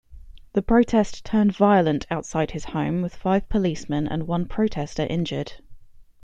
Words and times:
The 0.53 0.63
protest 0.63 1.23
turned 1.25 1.55
violent 1.55 2.07
outside 2.09 2.49
his 2.49 2.65
home, 2.73 3.03
with 3.03 3.15
five 3.15 3.47
policemen 3.49 4.07
and 4.07 4.25
one 4.25 4.47
protester 4.47 5.05
injured. 5.07 5.53